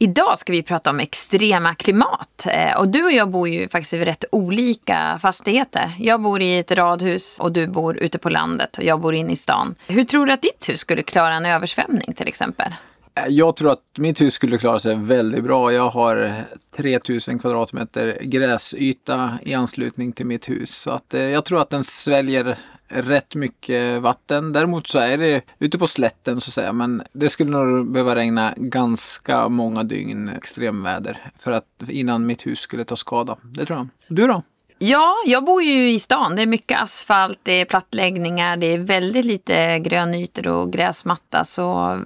[0.00, 2.46] Idag ska vi prata om extrema klimat.
[2.52, 5.92] Eh, och du och jag bor ju faktiskt i rätt olika fastigheter.
[5.98, 9.32] Jag bor i ett radhus och du bor ute på landet och jag bor inne
[9.32, 9.74] i stan.
[9.86, 12.74] Hur tror du att ditt hus skulle klara en översvämning till exempel?
[13.14, 15.72] Eh, jag tror att mitt hus skulle klara sig väldigt bra.
[15.72, 16.32] Jag har
[16.76, 20.76] 3000 kvadratmeter gräsyta i anslutning till mitt hus.
[20.76, 22.58] Så att, eh, jag tror att den sväljer
[22.88, 24.52] rätt mycket vatten.
[24.52, 26.72] Däremot så är det ute på slätten så att säga.
[26.72, 32.58] Men det skulle nog behöva regna ganska många dygn extremväder för att innan mitt hus
[32.58, 33.36] skulle ta skada.
[33.42, 33.88] Det tror jag.
[34.08, 34.42] Du då?
[34.78, 36.36] Ja, jag bor ju i stan.
[36.36, 41.44] Det är mycket asfalt, det är plattläggningar, det är väldigt lite grönytor och gräsmatta.
[41.44, 41.98] Så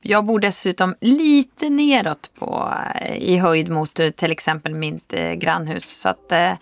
[0.00, 2.74] jag bor dessutom lite neråt på,
[3.16, 6.00] i höjd mot eh, till exempel mitt eh, grannhus.
[6.00, 6.52] Så att eh,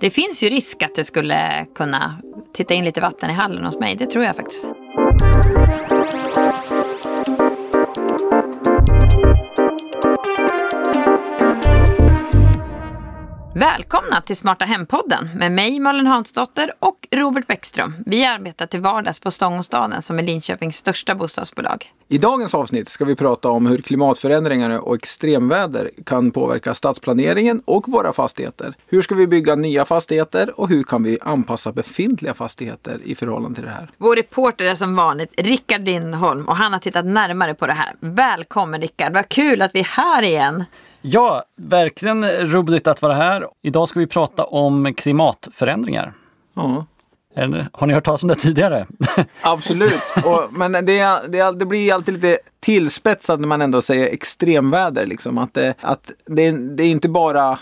[0.00, 2.18] det finns ju risk att det skulle kunna
[2.52, 3.96] titta in lite vatten i hallen hos mig.
[3.96, 4.64] Det tror jag faktiskt.
[13.58, 17.94] Välkomna till Smarta Hem-podden med mig Malin Hansdotter och Robert Bäckström.
[18.06, 21.92] Vi arbetar till vardags på Stångåstaden som är Linköpings största bostadsbolag.
[22.08, 27.88] I dagens avsnitt ska vi prata om hur klimatförändringar och extremväder kan påverka stadsplaneringen och
[27.88, 28.74] våra fastigheter.
[28.86, 33.54] Hur ska vi bygga nya fastigheter och hur kan vi anpassa befintliga fastigheter i förhållande
[33.54, 33.90] till det här?
[33.96, 37.94] Vår reporter är som vanligt Rickard Lindholm och han har tittat närmare på det här.
[38.00, 40.64] Välkommen Rickard, vad kul att vi är här igen.
[41.00, 43.46] Ja, verkligen roligt att vara här.
[43.62, 46.12] Idag ska vi prata om klimatförändringar.
[46.54, 46.86] Ja.
[47.72, 48.86] Har ni hört talas om det tidigare?
[49.40, 50.82] Absolut, och, men det,
[51.28, 55.06] det, det, blir alltid lite tillspetsat när man ändå säger extremväder.
[55.06, 55.38] Liksom.
[55.38, 57.58] Att, det, att det, det är inte bara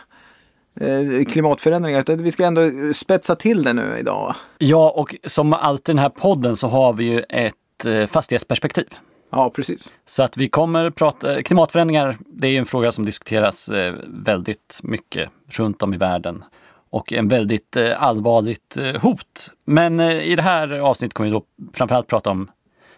[0.81, 4.35] eh, klimatförändringar utan vi ska ändå spetsa till det nu idag.
[4.59, 8.87] Ja, och som alltid i den här podden så har vi ju ett eh, fastighetsperspektiv.
[9.31, 9.93] Ja, precis.
[10.07, 15.31] Så att vi kommer prata, klimatförändringar, det är en fråga som diskuteras eh, väldigt mycket
[15.49, 16.45] runt om i världen
[16.91, 19.51] och en väldigt eh, allvarligt eh, hot.
[19.65, 22.51] Men i det här avsnittet kommer vi då framförallt prata om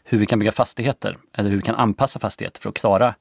[0.04, 3.14] hur vi kan bygga fastigheter eller hur vi kan anpassa fastigheter för att klara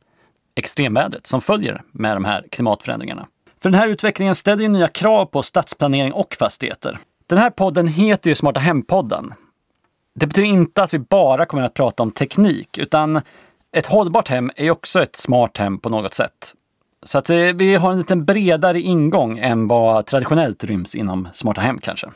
[0.55, 3.27] extremvädret som följer med de här klimatförändringarna.
[3.61, 6.97] För den här utvecklingen ställer ju nya krav på stadsplanering och fastigheter.
[7.27, 9.33] Den här podden heter ju Smarta Hem-podden
[10.19, 13.21] det betyder inte att vi bara kommer att prata om teknik, utan
[13.71, 16.53] ett hållbart hem är också ett smart hem på något sätt.
[17.03, 21.61] Så att eh, vi har en lite bredare ingång än vad traditionellt ryms inom smarta
[21.61, 22.07] hem kanske.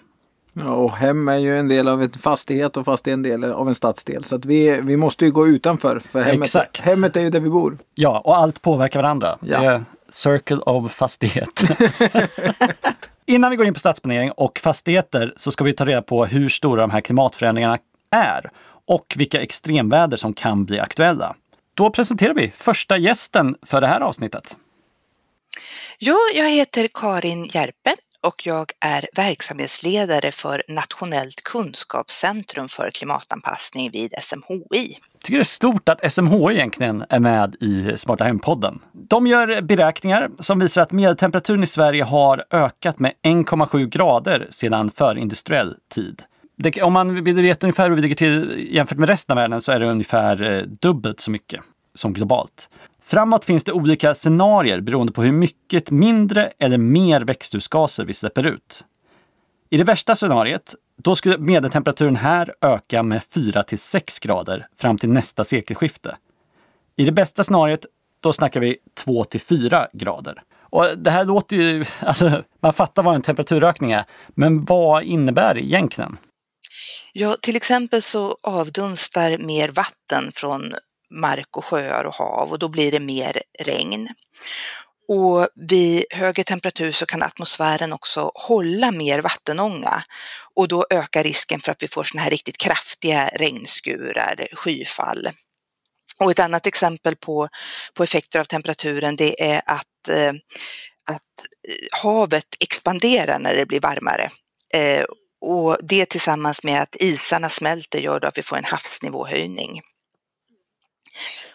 [0.53, 3.43] Ja, och hem är ju en del av en fastighet och fast är en del
[3.43, 4.23] av en stadsdel.
[4.23, 5.99] Så att vi, vi måste ju gå utanför.
[5.99, 6.81] För hemmet, Exakt.
[6.81, 7.77] hemmet är ju där vi bor.
[7.95, 9.37] Ja, och allt påverkar varandra.
[9.41, 9.59] Ja.
[9.59, 11.63] Det är circle of fastighet.
[13.25, 16.49] Innan vi går in på stadsplanering och fastigheter så ska vi ta reda på hur
[16.49, 17.77] stora de här klimatförändringarna
[18.11, 18.51] är
[18.87, 21.35] och vilka extremväder som kan bli aktuella.
[21.73, 24.57] Då presenterar vi första gästen för det här avsnittet.
[25.99, 34.13] Ja, jag heter Karin Järpe och jag är verksamhetsledare för Nationellt kunskapscentrum för klimatanpassning vid
[34.23, 34.97] SMHI.
[35.13, 38.79] Jag tycker det är stort att SMHI egentligen är med i Smarta Hem-podden.
[38.91, 44.91] De gör beräkningar som visar att medeltemperaturen i Sverige har ökat med 1,7 grader sedan
[44.91, 46.23] förindustriell tid
[46.61, 49.61] det, om man vill veta ungefär hur vi ligger till jämfört med resten av världen
[49.61, 51.61] så är det ungefär eh, dubbelt så mycket
[51.95, 52.69] som globalt.
[53.03, 58.45] Framåt finns det olika scenarier beroende på hur mycket mindre eller mer växthusgaser vi släpper
[58.47, 58.85] ut.
[59.69, 64.97] I det värsta scenariet, då skulle medeltemperaturen här öka med 4 till 6 grader fram
[64.97, 66.15] till nästa sekelskifte.
[66.95, 67.85] I det bästa scenariet,
[68.19, 70.43] då snackar vi 2 till 4 grader.
[70.59, 75.53] Och det här låter ju, alltså man fattar vad en temperaturökning är, men vad innebär
[75.53, 76.17] det egentligen?
[77.13, 80.73] Ja, till exempel så avdunstar mer vatten från
[81.13, 84.07] mark och sjöar och hav och då blir det mer regn.
[85.07, 90.03] Och vid högre temperatur så kan atmosfären också hålla mer vattenånga
[90.55, 95.29] och då ökar risken för att vi får såna här riktigt kraftiga regnskurar, skyfall.
[96.19, 97.47] Och ett annat exempel på,
[97.93, 100.33] på effekter av temperaturen det är att, eh,
[101.05, 104.29] att eh, havet expanderar när det blir varmare.
[104.73, 105.05] Eh,
[105.41, 109.81] och det tillsammans med att isarna smälter gör då att vi får en havsnivåhöjning.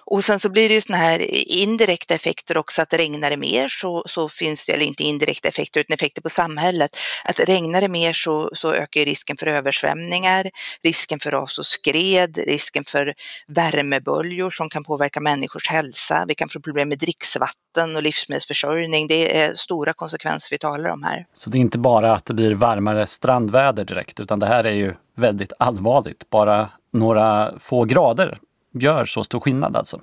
[0.08, 1.18] Och sen så blir det ju sådana här
[1.52, 5.80] indirekta effekter också, att regnar det mer så, så finns det, eller inte indirekta effekter
[5.80, 10.50] utan effekter på samhället, att regnar det mer så, så ökar risken för översvämningar,
[10.82, 13.14] risken för ras och skred, risken för
[13.48, 19.06] värmeböljor som kan påverka människors hälsa, vi kan få problem med dricksvatten och livsmedelsförsörjning.
[19.06, 21.26] Det är stora konsekvenser vi talar om här.
[21.34, 24.74] Så det är inte bara att det blir varmare strandväder direkt, utan det här är
[24.74, 26.30] ju väldigt allvarligt.
[26.30, 28.38] Bara några få grader
[28.78, 30.00] gör så stor skillnad alltså.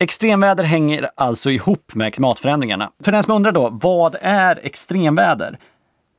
[0.00, 2.90] Extremväder hänger alltså ihop med klimatförändringarna.
[3.02, 5.58] För den som undrar då, vad är extremväder?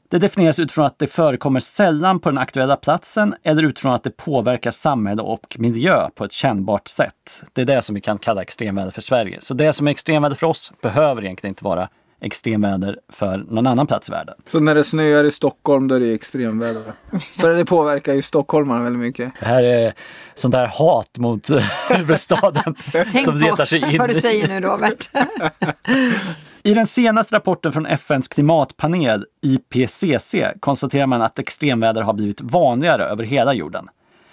[0.09, 4.17] Det definieras utifrån att det förekommer sällan på den aktuella platsen eller utifrån att det
[4.17, 7.43] påverkar samhälle och miljö på ett kännbart sätt.
[7.53, 9.37] Det är det som vi kan kalla extremväder för Sverige.
[9.41, 11.89] Så det som är extremväder för oss behöver egentligen inte vara
[12.21, 14.35] extremväder för någon annan plats i världen.
[14.47, 16.83] Så när det snöar i Stockholm då är det extremväder?
[17.39, 19.33] för det påverkar ju stockholmarna väldigt mycket.
[19.39, 19.93] Det här är
[20.35, 21.49] sånt där hat mot
[21.89, 23.97] huvudstaden Tänk som letar på sig in.
[23.97, 25.09] vad du säger nu Robert.
[26.63, 33.05] I den senaste rapporten från FNs klimatpanel IPCC konstaterar man att extremväder har blivit vanligare
[33.05, 33.87] över hela jorden.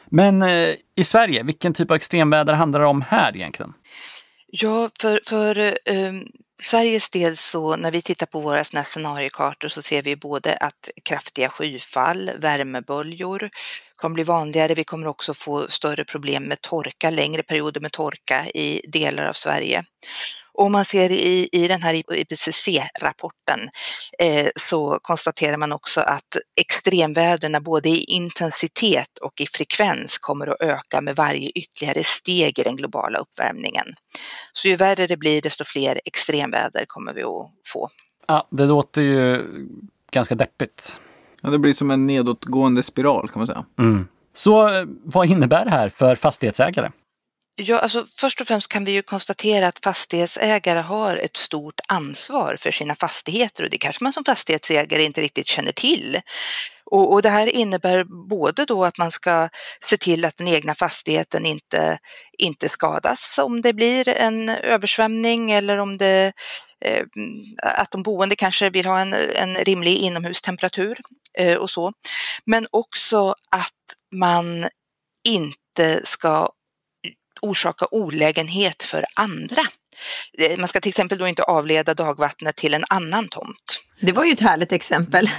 [0.07, 3.73] Men eh, i Sverige, vilken typ av extremväder handlar det om här egentligen?
[4.47, 6.13] Ja, för, för eh,
[6.63, 10.91] Sveriges del så när vi tittar på våra såna scenariekartor så ser vi både att
[11.05, 13.51] kraftiga skyfall, värmeböljor
[13.97, 14.75] kommer bli vanligare.
[14.75, 19.33] Vi kommer också få större problem med torka, längre perioder med torka i delar av
[19.33, 19.85] Sverige.
[20.57, 23.61] Och man ser i, i den här IPCC-rapporten
[24.19, 30.61] eh, så konstaterar man också att extremväderna både i intensitet och i frekvens kommer att
[30.61, 33.87] öka med varje ytterligare steg i den globala uppvärmningen.
[34.53, 37.89] Så ju värre det blir desto fler extremväder kommer vi att få.
[38.29, 39.47] Ja, det låter ju
[40.11, 41.01] ganska deppigt.
[41.43, 43.65] Ja, det blir som en nedåtgående spiral kan man säga.
[43.79, 44.09] Mm.
[44.35, 46.91] Så eh, vad innebär det här för fastighetsägare?
[47.59, 52.57] Ja, alltså först och främst kan vi ju konstatera att fastighetsägare har ett stort ansvar
[52.61, 56.21] för sina fastigheter och det kanske man som fastighetsägare inte riktigt känner till.
[56.91, 59.49] Och, och, det här innebär både då att man ska
[59.81, 61.99] se till att den egna fastigheten inte,
[62.39, 66.33] inte skadas om det blir en översvämning eller om det,
[66.85, 67.05] eh,
[67.63, 70.99] att de boende kanske vill ha en, en rimlig inomhustemperatur
[71.39, 71.93] eh, och så.
[72.45, 74.67] Men också att man
[75.25, 76.49] inte ska
[77.43, 79.63] orsaka olägenhet för andra.
[80.39, 83.83] Eh, man ska till exempel då inte avleda dagvattnet till en annan tomt.
[84.01, 85.31] Det var ju ett härligt exempel.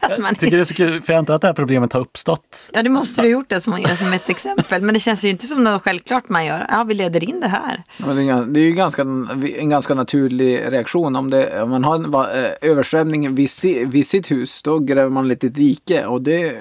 [0.00, 2.70] jag tycker det är så kul, för jag antar att det här problemet har uppstått.
[2.72, 4.82] Ja, det måste du ha gjort det som, som ett exempel.
[4.82, 6.66] Men det känns ju inte som något självklart man gör.
[6.70, 7.82] Ja, vi leder in det här.
[7.98, 11.16] Men det är ju ganska, en ganska naturlig reaktion.
[11.16, 13.50] Om, det, om man har en eh, översvämning vid,
[13.86, 16.06] vid sitt hus, då gräver man lite dike.
[16.06, 16.56] Och, det,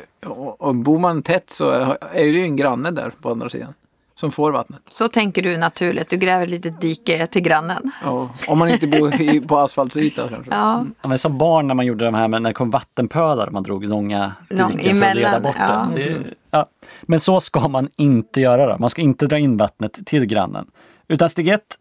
[0.57, 3.73] och bor man tätt så är det ju en granne där på andra sidan
[4.19, 4.81] som får vattnet.
[4.89, 7.91] Så tänker du naturligt, du gräver ett litet dike till grannen.
[8.03, 10.51] Ja, om man inte bor i, på asfaltsyta kanske.
[10.51, 10.85] Ja.
[11.01, 13.63] Ja, men som barn när man gjorde de här, när det kom vattenpölar och man
[13.63, 15.89] drog långa diken för att leda bort ja.
[15.95, 16.03] det.
[16.03, 16.65] det ja.
[17.01, 18.73] Men så ska man inte göra.
[18.73, 18.77] Då.
[18.79, 20.67] Man ska inte dra in vattnet till grannen.
[21.07, 21.75] Utan steg ett,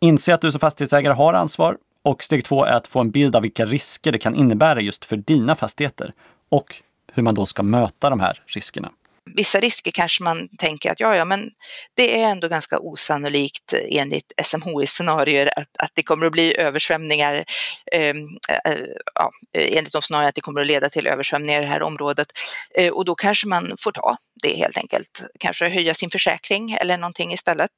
[0.00, 1.76] inse att du som fastighetsägare har ansvar.
[2.02, 5.04] Och steg två är att få en bild av vilka risker det kan innebära just
[5.04, 6.12] för dina fastigheter.
[6.48, 6.76] Och
[7.12, 8.90] hur man då ska möta de här riskerna
[9.36, 11.50] vissa risker kanske man tänker att ja, ja, men
[11.94, 17.44] det är ändå ganska osannolikt eh, enligt SMHI-scenarier att, att det kommer att bli översvämningar,
[17.92, 18.16] ehm,
[18.48, 18.80] eh, eh,
[19.14, 21.82] ja, eh, enligt de scenarier att det kommer att leda till översvämningar i det här
[21.82, 22.28] området.
[22.74, 26.98] Eh, och då kanske man får ta det helt enkelt, kanske höja sin försäkring eller
[26.98, 27.70] någonting istället.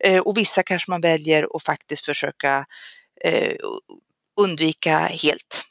[0.00, 2.66] Eh, och vissa kanske man väljer att faktiskt försöka
[3.24, 3.54] eh,
[4.40, 5.66] undvika helt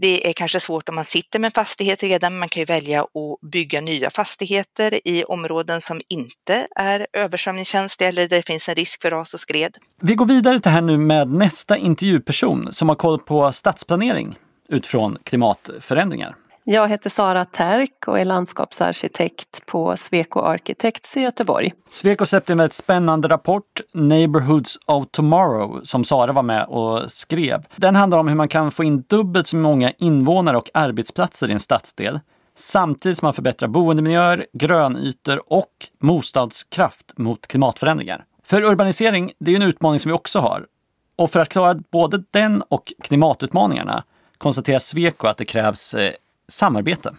[0.00, 2.64] det är kanske svårt om man sitter med en fastighet redan, men man kan ju
[2.64, 8.68] välja att bygga nya fastigheter i områden som inte är översvämningskänsliga eller där det finns
[8.68, 9.76] en risk för ras och skred.
[10.00, 15.18] Vi går vidare till här nu med nästa intervjuperson som har koll på stadsplanering utifrån
[15.24, 16.36] klimatförändringar.
[16.64, 21.72] Jag heter Sara Terk och är landskapsarkitekt på Sweco Architects i Göteborg.
[21.90, 27.66] Sweco släppte med ett spännande rapport, Neighborhoods of Tomorrow, som Sara var med och skrev.
[27.76, 31.52] Den handlar om hur man kan få in dubbelt så många invånare och arbetsplatser i
[31.52, 32.20] en stadsdel
[32.56, 38.24] samtidigt som man förbättrar boendemiljöer, grönytor och motståndskraft mot klimatförändringar.
[38.44, 40.66] För urbanisering, det är en utmaning som vi också har.
[41.16, 44.04] Och för att klara både den och klimatutmaningarna
[44.38, 46.12] konstaterar Sweco att det krävs eh,
[46.52, 47.10] samarbete.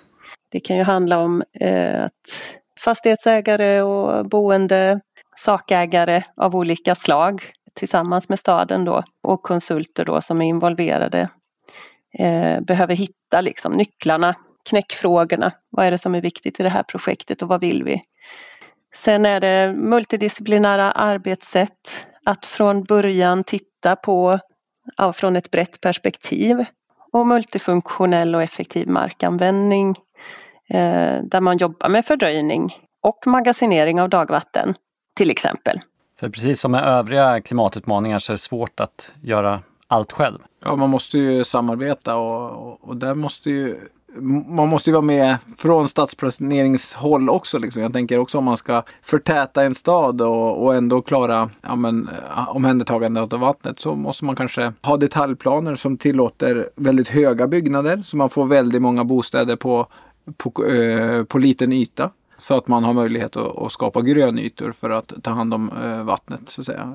[0.52, 5.00] Det kan ju handla om eh, att fastighetsägare och boende,
[5.36, 11.30] sakägare av olika slag tillsammans med staden då och konsulter då som är involverade
[12.20, 14.36] eh, behöver hitta liksom nycklarna,
[14.70, 15.52] knäckfrågorna.
[15.70, 18.02] Vad är det som är viktigt i det här projektet och vad vill vi?
[18.96, 24.40] Sen är det multidisciplinära arbetssätt, att från början titta på
[24.98, 26.66] ja, från ett brett perspektiv
[27.14, 29.90] och multifunktionell och effektiv markanvändning
[30.70, 34.74] eh, där man jobbar med fördröjning och magasinering av dagvatten
[35.16, 35.80] till exempel.
[36.20, 40.40] För precis som med övriga klimatutmaningar så är det svårt att göra allt själv.
[40.66, 43.80] Ja, man måste ju samarbeta och, och, och där måste ju
[44.48, 47.58] man måste ju vara med från stadsplaneringshåll också.
[47.58, 47.82] Liksom.
[47.82, 52.08] Jag tänker också om man ska förtäta en stad och, och ändå klara ja, men,
[52.08, 58.02] eh, omhändertagandet av vattnet så måste man kanske ha detaljplaner som tillåter väldigt höga byggnader
[58.04, 59.88] så man får väldigt många bostäder på,
[60.38, 62.10] på, eh, på liten yta.
[62.38, 66.04] Så att man har möjlighet att, att skapa grönytor för att ta hand om eh,
[66.04, 66.94] vattnet så att säga.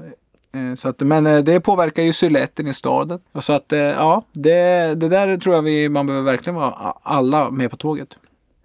[0.59, 3.21] Eh, så att, men eh, det påverkar ju siluetten i staden.
[3.41, 7.51] Så att eh, ja, det, det där tror jag vi, man behöver verkligen vara alla
[7.51, 8.09] med på tåget.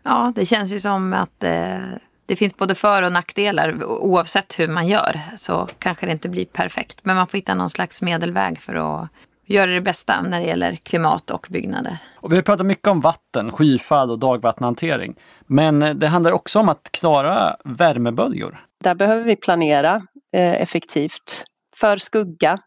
[0.03, 1.77] Ja, det känns ju som att eh,
[2.25, 5.19] det finns både för och nackdelar oavsett hur man gör.
[5.37, 6.99] Så kanske det inte blir perfekt.
[7.03, 9.09] Men man får hitta någon slags medelväg för att
[9.45, 11.97] göra det bästa när det gäller klimat och byggnader.
[12.15, 15.15] Och vi har pratat mycket om vatten, skyfall och dagvattenhantering.
[15.47, 18.65] Men det handlar också om att klara värmeböljor.
[18.83, 19.95] Där behöver vi planera
[20.33, 21.43] eh, effektivt
[21.75, 22.57] för skugga,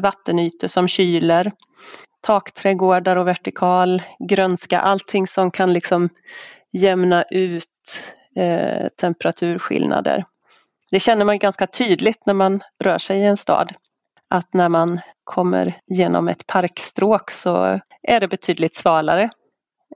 [0.00, 1.52] vattenytor som kyler,
[2.20, 6.08] takträdgårdar och vertikal grönska, allting som kan liksom
[6.72, 10.24] jämna ut eh, temperaturskillnader.
[10.90, 13.72] Det känner man ganska tydligt när man rör sig i en stad.
[14.30, 19.30] Att när man kommer genom ett parkstråk så är det betydligt svalare.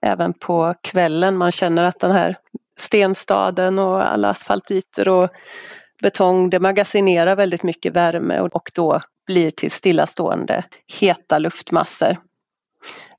[0.02, 2.37] Även på kvällen, man känner att den här
[2.78, 5.31] stenstaden och alla asfaltytor och
[6.02, 10.64] betong, det magasinerar väldigt mycket värme och då blir till stillastående
[11.00, 12.17] heta luftmassor.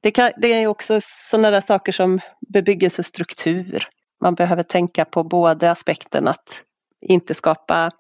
[0.01, 2.19] Det, kan, det är också sådana där saker som
[2.53, 3.87] bebyggelsestruktur.
[4.21, 6.61] Man behöver tänka på både aspekten att
[7.01, 7.91] inte skapa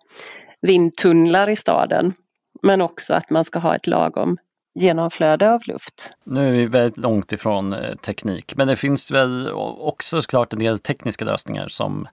[0.61, 2.13] vindtunnlar i staden
[2.61, 4.37] men också att man ska ha ett lagom
[4.75, 6.11] genomflöde av luft.
[6.23, 10.59] Nu är vi väldigt långt ifrån eh, teknik, men det finns väl också såklart en
[10.59, 12.07] del tekniska lösningar som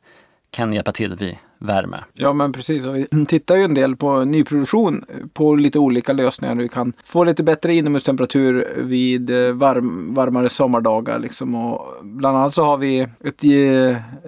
[0.50, 2.04] kan hjälpa till vid värme.
[2.12, 6.54] Ja men precis, och vi tittar ju en del på nyproduktion på lite olika lösningar.
[6.54, 11.18] Vi kan få lite bättre inomhustemperatur vid eh, varm, varmare sommardagar.
[11.18, 11.54] Liksom.
[11.54, 13.42] Och bland annat så har vi ett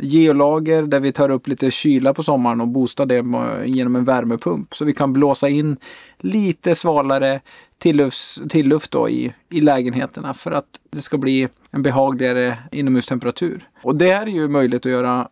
[0.01, 3.25] geolager där vi tar upp lite kyla på sommaren och boostar det
[3.67, 4.75] genom en värmepump.
[4.75, 5.77] Så vi kan blåsa in
[6.19, 7.41] lite svalare
[7.79, 13.69] tilluft, tilluft då i, i lägenheterna för att det ska bli en behagligare inomhustemperatur.
[13.83, 15.29] Och det är ju möjligt att göra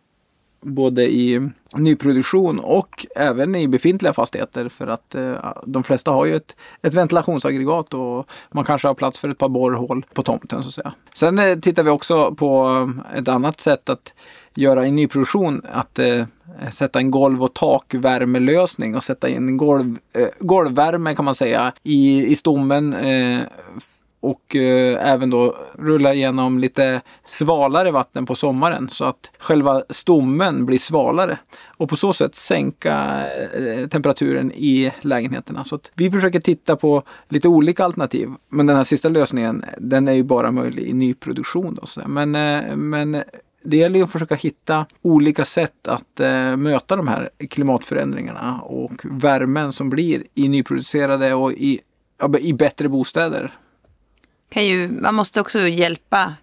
[0.61, 5.33] både i nyproduktion och även i befintliga fastigheter för att eh,
[5.65, 9.49] de flesta har ju ett, ett ventilationsaggregat och man kanske har plats för ett par
[9.49, 10.93] borrhål på tomten så att säga.
[11.15, 12.67] Sen eh, tittar vi också på
[13.13, 14.13] eh, ett annat sätt att
[14.55, 16.25] göra i nyproduktion att eh,
[16.71, 22.25] sätta en golv och takvärmelösning och sätta in golv, eh, golvvärme kan man säga i,
[22.25, 23.39] i stommen eh,
[24.19, 30.65] och eh, även då rulla igenom lite svalare vatten på sommaren så att själva stommen
[30.65, 31.37] blir svalare
[31.77, 35.63] och på så sätt sänka eh, temperaturen i lägenheterna.
[35.63, 38.29] Så att vi försöker titta på lite olika alternativ.
[38.49, 41.75] Men den här sista lösningen den är ju bara möjlig i nyproduktion.
[41.75, 42.01] Då, så.
[42.07, 43.23] Men, eh, men
[43.63, 49.73] det gäller att försöka hitta olika sätt att eh, möta de här klimatförändringarna och värmen
[49.73, 51.79] som blir i nyproducerade och i,
[52.39, 53.53] i bättre bostäder
[54.49, 56.33] kan ju, man måste också hjälpa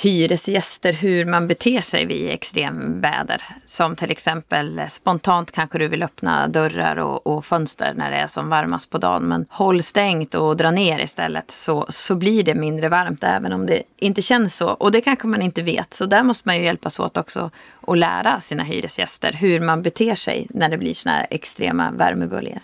[0.00, 3.42] hyresgäster hur man beter sig vid extremväder.
[3.66, 8.26] Som till exempel spontant kanske du vill öppna dörrar och, och, fönster när det är
[8.26, 9.22] som varmast på dagen.
[9.22, 13.66] Men håll stängt och dra ner istället så, så blir det mindre varmt även om
[13.66, 14.68] det inte känns så.
[14.68, 15.94] Och det kanske man inte vet.
[15.94, 20.14] Så där måste man ju hjälpas åt också och lära sina hyresgäster hur man beter
[20.14, 22.58] sig när det blir såna här extrema värmeböljor.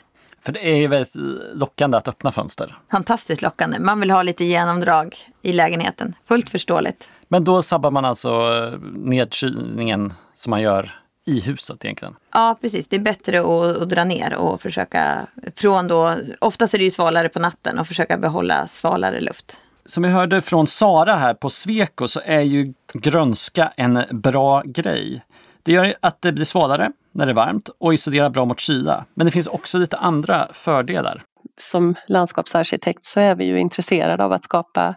[0.45, 1.15] För det är ju väldigt
[1.55, 2.79] lockande att öppna fönster.
[2.91, 3.79] Fantastiskt lockande.
[3.79, 6.15] Man vill ha lite genomdrag i lägenheten.
[6.29, 7.09] Fullt förståeligt.
[7.29, 12.17] Men då sabbar man alltså eh, nedkylningen som man gör i huset egentligen?
[12.33, 12.89] Ja, precis.
[12.89, 16.91] Det är bättre att, att, dra ner och försöka från då, oftast är det ju
[16.91, 19.57] svalare på natten och försöka behålla svalare luft.
[19.87, 25.25] Som vi hörde från Sara här på Sweco så är ju grönska en bra grej.
[25.63, 29.05] Det gör att det blir svalare när det är varmt och isolerar bra mot kyla.
[29.15, 31.23] Men det finns också lite andra fördelar.
[31.61, 34.95] Som landskapsarkitekt så är vi ju intresserade av att skapa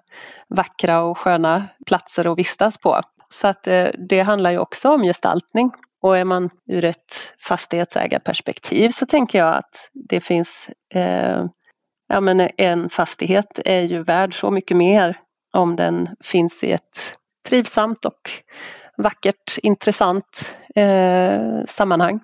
[0.50, 3.02] vackra och sköna platser att vistas på.
[3.30, 5.72] Så att eh, det handlar ju också om gestaltning.
[6.02, 11.46] Och är man ur ett fastighetsägarperspektiv så tänker jag att det finns eh,
[12.08, 15.20] ja men en fastighet är ju värd så mycket mer
[15.54, 17.18] om den finns i ett
[17.50, 18.32] trivsamt och
[18.98, 22.20] vackert, intressant eh, sammanhang.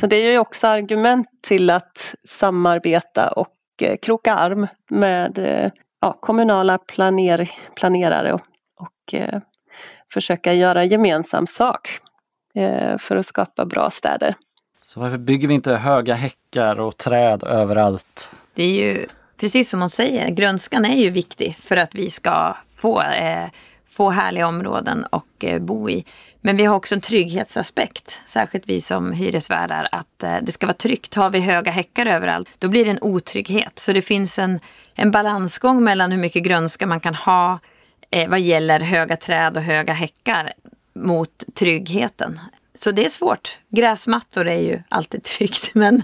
[0.00, 5.70] Så det är ju också argument till att samarbeta och eh, kroka arm med eh,
[6.00, 8.42] ja, kommunala planer, planerare och,
[8.76, 9.40] och eh,
[10.12, 12.00] försöka göra gemensam sak
[12.54, 14.34] eh, för att skapa bra städer.
[14.82, 18.30] Så varför bygger vi inte höga häckar och träd överallt?
[18.54, 22.56] Det är ju precis som hon säger, grönskan är ju viktig för att vi ska
[22.76, 23.44] få eh,
[23.98, 26.04] få härliga områden och eh, bo i.
[26.40, 30.76] Men vi har också en trygghetsaspekt, särskilt vi som hyresvärdar, att eh, det ska vara
[30.76, 31.14] tryggt.
[31.14, 33.78] Har vi höga häckar överallt, då blir det en otrygghet.
[33.78, 34.60] Så det finns en,
[34.94, 37.58] en balansgång mellan hur mycket grönska man kan ha
[38.10, 40.52] eh, vad gäller höga träd och höga häckar
[40.94, 42.40] mot tryggheten.
[42.78, 43.58] Så det är svårt.
[43.68, 45.70] Gräsmattor är ju alltid tryggt.
[45.74, 46.02] Men,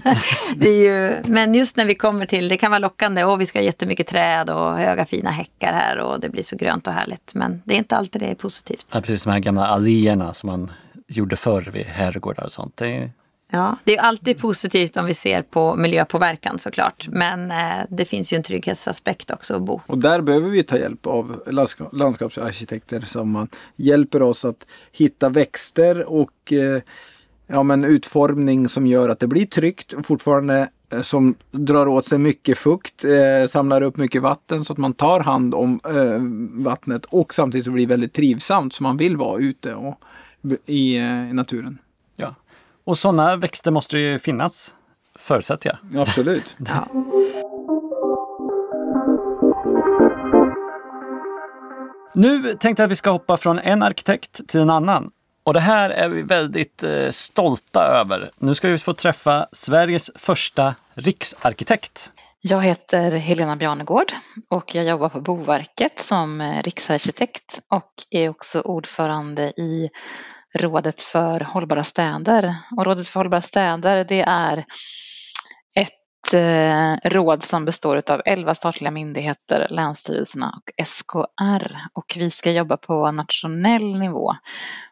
[0.55, 3.45] det är ju, men just när vi kommer till, det kan vara lockande, åh vi
[3.45, 6.93] ska ha jättemycket träd och höga fina häckar här och det blir så grönt och
[6.93, 7.33] härligt.
[7.33, 8.87] Men det är inte alltid det är positivt.
[8.91, 10.71] Ja, precis de här gamla alléerna som man
[11.07, 12.77] gjorde förr vid herrgårdar och sånt.
[12.77, 13.09] Det
[13.51, 17.07] Ja, det är alltid positivt om vi ser på miljöpåverkan såklart.
[17.07, 19.81] Men eh, det finns ju en trygghetsaspekt också att bo.
[19.87, 21.43] Och där behöver vi ta hjälp av
[21.91, 26.81] landskapsarkitekter som hjälper oss att hitta växter och eh,
[27.47, 32.05] ja, men utformning som gör att det blir tryggt och fortfarande eh, som drar åt
[32.05, 36.63] sig mycket fukt, eh, samlar upp mycket vatten så att man tar hand om eh,
[36.63, 39.99] vattnet och samtidigt så blir det väldigt trivsamt så man vill vara ute och,
[40.65, 41.77] i, eh, i naturen.
[42.85, 44.73] Och sådana växter måste ju finnas,
[45.15, 46.01] förutsätter jag.
[46.01, 46.55] Absolut.
[46.67, 46.87] Ja.
[52.17, 55.11] Nu tänkte jag att vi ska hoppa från en arkitekt till en annan.
[55.43, 58.31] Och det här är vi väldigt eh, stolta över.
[58.37, 62.11] Nu ska vi få träffa Sveriges första riksarkitekt.
[62.41, 64.11] Jag heter Helena Bjarnegård
[64.49, 69.89] och jag jobbar på Boverket som eh, riksarkitekt och är också ordförande i
[70.55, 72.55] Rådet för hållbara städer.
[72.77, 74.65] Och Rådet för hållbara städer det är
[75.75, 81.77] ett eh, råd som består av 11 statliga myndigheter, länsstyrelserna och SKR.
[81.93, 84.35] Och vi ska jobba på nationell nivå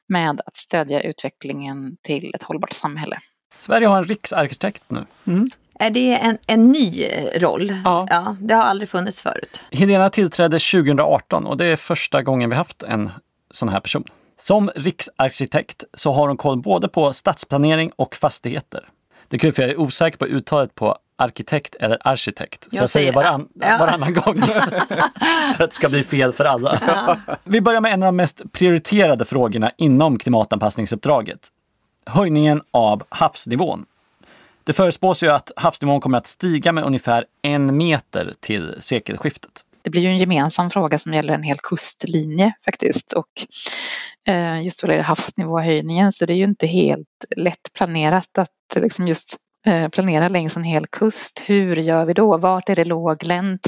[0.08, 3.20] med att stödja utvecklingen till ett hållbart samhälle.
[3.58, 5.06] Sverige har en riksarkitekt nu.
[5.28, 5.50] Mm.
[5.80, 7.74] Är det en, en ny roll?
[7.86, 8.08] Ja.
[8.10, 8.36] ja.
[8.40, 9.64] Det har aldrig funnits förut.
[9.72, 13.12] Helena tillträdde 2018 och det är första gången vi haft en
[13.52, 14.04] sån här person.
[14.44, 18.90] Som riksarkitekt så har hon koll både på stadsplanering och fastigheter.
[19.28, 22.64] Det är kul för jag är osäker på uttalet på arkitekt eller arkitekt.
[22.64, 23.78] Så jag, Jag säger varann, ja.
[23.80, 24.42] varannan gång.
[25.58, 26.80] för att det ska bli fel för alla.
[27.44, 31.48] Vi börjar med en av de mest prioriterade frågorna inom klimatanpassningsuppdraget.
[32.06, 33.86] Höjningen av havsnivån.
[34.64, 39.66] Det förespås ju att havsnivån kommer att stiga med ungefär en meter till sekelskiftet.
[39.84, 43.46] Det blir ju en gemensam fråga som gäller en hel kustlinje faktiskt och
[44.28, 49.08] eh, just vad gäller havsnivåhöjningen så det är ju inte helt lätt planerat att liksom
[49.08, 51.42] just eh, planera längs en hel kust.
[51.46, 52.38] Hur gör vi då?
[52.38, 53.68] Vart är det låglänt?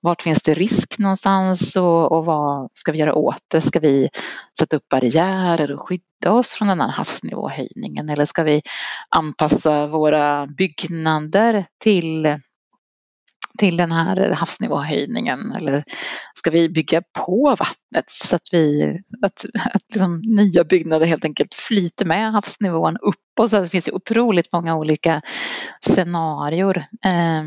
[0.00, 3.60] Vart finns det risk någonstans och, och vad ska vi göra åt det?
[3.60, 4.08] Ska vi
[4.58, 8.62] sätta upp barriärer och skydda oss från den här havsnivåhöjningen eller ska vi
[9.08, 12.38] anpassa våra byggnader till
[13.56, 15.84] till den här havsnivåhöjningen eller
[16.34, 18.84] ska vi bygga på vattnet så att, vi,
[19.22, 23.50] att, att liksom nya byggnader helt enkelt flyter med havsnivån uppåt.
[23.50, 25.22] Så det finns ju otroligt många olika
[25.80, 27.44] scenarier eh,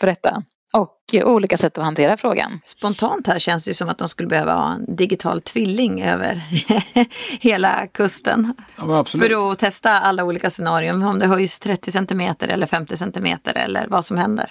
[0.00, 0.42] för detta
[0.76, 2.60] och olika sätt att hantera frågan.
[2.64, 6.34] Spontant här känns det som att de skulle behöva ha en digital tvilling över
[7.40, 8.54] hela kusten.
[8.76, 9.04] Ja.
[9.04, 11.02] För att testa alla olika scenarion.
[11.02, 14.50] Om det höjs 30 centimeter eller 50 centimeter eller vad som händer.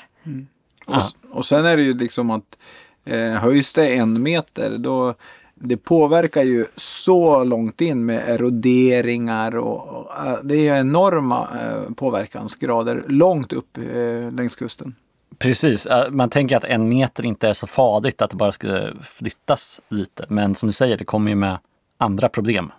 [0.86, 2.58] Och, och sen är det ju liksom att
[3.06, 5.16] eh, höjs det en meter då
[5.56, 11.94] det påverkar ju så långt in med eroderingar och, och eh, det är enorma eh,
[11.94, 14.96] påverkansgrader långt upp eh, längs kusten.
[15.38, 19.82] Precis, man tänker att en meter inte är så farligt att det bara ska flyttas
[19.90, 20.26] lite.
[20.30, 21.58] Men som du säger, det kommer ju med
[21.98, 22.72] andra problem.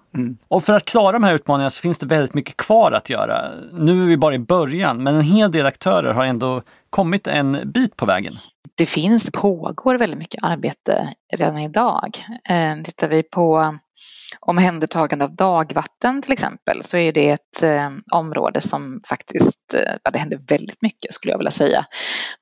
[0.48, 3.50] Och för att klara de här utmaningarna så finns det väldigt mycket kvar att göra.
[3.72, 7.72] Nu är vi bara i början, men en hel del aktörer har ändå kommit en
[7.72, 8.38] bit på vägen.
[8.74, 12.24] Det finns, det pågår väldigt mycket arbete redan idag.
[12.48, 13.78] Eh, tittar vi på
[14.40, 20.10] omhändertagande av dagvatten till exempel så är det ett eh, område som faktiskt, eh, ja,
[20.10, 21.86] det händer väldigt mycket skulle jag vilja säga.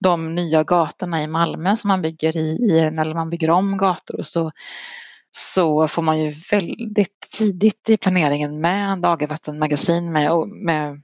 [0.00, 4.22] De nya gatorna i Malmö som man bygger i, i när man bygger om gator
[4.22, 4.50] så
[5.36, 11.02] så får man ju väldigt tidigt i planeringen med dagvattenmagasin med, med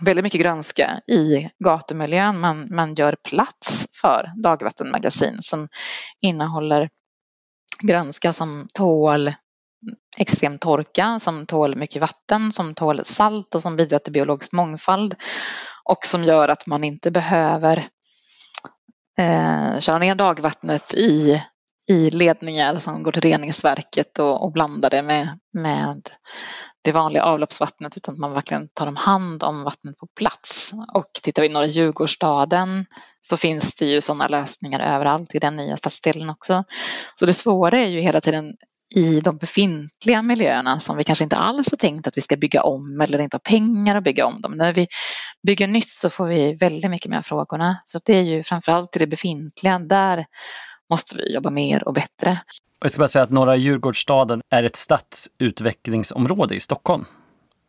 [0.00, 2.40] väldigt mycket grönska i gatumiljön.
[2.40, 5.68] Man, man gör plats för dagvattenmagasin som
[6.20, 6.88] innehåller
[7.82, 9.32] grönska som tål
[10.16, 15.14] extrem torka, som tål mycket vatten, som tål salt och som bidrar till biologisk mångfald
[15.84, 17.76] och som gör att man inte behöver
[19.18, 21.42] eh, köra ner dagvattnet i
[21.88, 26.08] i ledningar som går till reningsverket och, och blanda det med, med
[26.82, 30.72] det vanliga avloppsvattnet utan att man verkligen tar om hand om vattnet på plats.
[30.94, 32.86] Och tittar vi i norra Djurgårdsstaden
[33.20, 36.64] så finns det ju sådana lösningar överallt i den nya stadsdelen också.
[37.14, 38.54] Så det svåra är ju hela tiden
[38.94, 42.62] i de befintliga miljöerna som vi kanske inte alls har tänkt att vi ska bygga
[42.62, 44.52] om eller inte har pengar att bygga om dem.
[44.52, 44.88] När vi
[45.46, 47.80] bygger nytt så får vi väldigt mycket mer frågorna.
[47.84, 50.26] Så det är ju framförallt i det befintliga, där
[50.90, 52.40] måste vi jobba mer och bättre.
[52.82, 57.04] Jag ska bara säga att Norra Djurgårdsstaden är ett stadsutvecklingsområde i Stockholm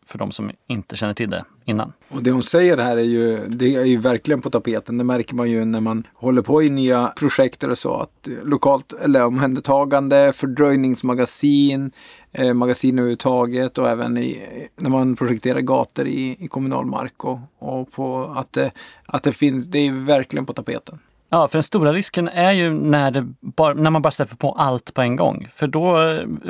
[0.05, 1.93] för de som inte känner till det innan.
[2.09, 4.97] Och det hon säger här är ju, det är ju verkligen på tapeten.
[4.97, 7.95] Det märker man ju när man håller på i nya projekt och så.
[7.95, 11.91] Att lokalt eller omhändertagande, fördröjningsmagasin,
[12.31, 14.41] eh, magasin överhuvudtaget och även i,
[14.75, 17.25] när man projekterar gator i, i kommunal mark.
[17.25, 18.71] Och, och på att, det,
[19.05, 20.99] att det finns, det är verkligen på tapeten.
[21.33, 24.51] Ja, för den stora risken är ju när, det bara, när man bara släpper på
[24.51, 25.47] allt på en gång.
[25.53, 25.97] För då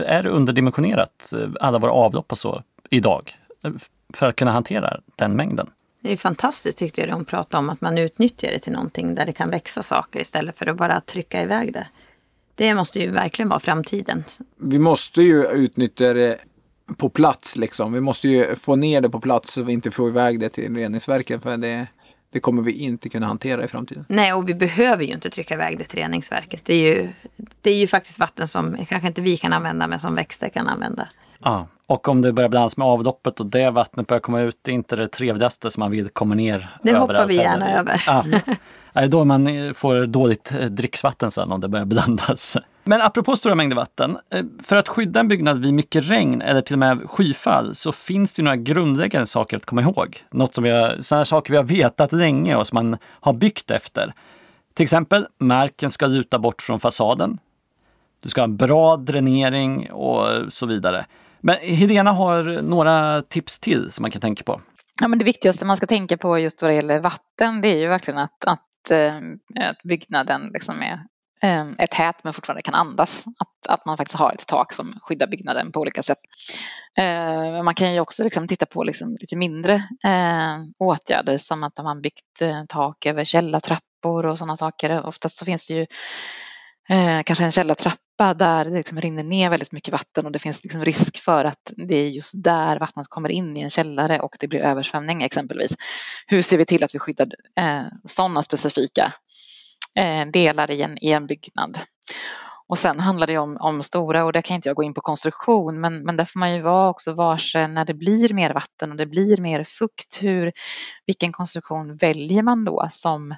[0.06, 3.38] är det underdimensionerat, eh, alla våra avlopp och så, idag
[4.14, 5.70] för att kunna hantera den mängden.
[6.02, 9.26] Det är fantastiskt tyckte jag de pratade om att man utnyttjar det till någonting där
[9.26, 11.88] det kan växa saker istället för att bara trycka iväg det.
[12.56, 14.24] Det måste ju verkligen vara framtiden.
[14.58, 16.38] Vi måste ju utnyttja det
[16.98, 17.94] på plats liksom.
[17.94, 20.76] Vi måste ju få ner det på plats så vi inte får iväg det till
[20.76, 21.88] reningsverken för det,
[22.32, 24.06] det kommer vi inte kunna hantera i framtiden.
[24.08, 26.62] Nej, och vi behöver ju inte trycka iväg det till reningsverket.
[26.66, 27.10] Det är ju,
[27.62, 30.68] det är ju faktiskt vatten som kanske inte vi kan använda men som växter kan
[30.68, 31.08] använda.
[31.44, 34.72] Ja, och om det börjar blandas med avloppet och det vattnet börjar komma ut, det
[34.72, 37.80] är inte det trevligaste som man vill komma ner Det hoppar vi gärna heller.
[37.80, 38.04] över.
[38.08, 38.24] Ja.
[38.94, 42.58] Det är då man får dåligt eh, dricksvatten sen om det börjar blandas.
[42.84, 46.62] Men apropå stora mängder vatten, eh, för att skydda en byggnad vid mycket regn eller
[46.62, 50.24] till och med skyfall så finns det några grundläggande saker att komma ihåg.
[50.32, 53.72] Något som vi har, sådana saker vi har vetat länge och som man har byggt
[53.72, 54.14] efter.
[54.74, 57.38] Till exempel, marken ska luta bort från fasaden.
[58.20, 61.06] Du ska ha bra dränering och så vidare.
[61.44, 64.62] Men Helena har några tips till som man kan tänka på.
[65.02, 67.78] Ja, men det viktigaste man ska tänka på just vad det gäller vatten det är
[67.78, 69.16] ju verkligen att, att, eh,
[69.70, 70.94] att byggnaden liksom är,
[71.42, 73.26] eh, är tät men fortfarande kan andas.
[73.28, 76.18] Att, att man faktiskt har ett tak som skyddar byggnaden på olika sätt.
[76.98, 79.84] Eh, man kan ju också liksom titta på liksom lite mindre
[80.80, 85.06] åtgärder som att man byggt tak över källartrappor och sådana saker.
[85.06, 85.86] Oftast så finns det ju
[86.90, 90.64] eh, kanske en källartrappa där det liksom rinner ner väldigt mycket vatten och det finns
[90.64, 94.36] liksom risk för att det är just där vattnet kommer in i en källare och
[94.40, 95.76] det blir översvämning exempelvis.
[96.28, 97.28] Hur ser vi till att vi skyddar
[97.60, 99.14] eh, sådana specifika
[99.96, 101.80] eh, delar i en, i en byggnad?
[102.68, 105.02] Och sen handlar det om, om stora, och där kan inte jag gå in på
[105.02, 108.54] konstruktion, men, men där får man ju vara också varse eh, när det blir mer
[108.54, 110.52] vatten och det blir mer fukt, hur,
[111.06, 113.36] vilken konstruktion väljer man då som